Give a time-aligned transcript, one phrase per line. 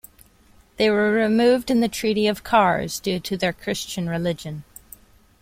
[0.77, 4.63] They were removed in the Treaty of Kars due to their Christian religion.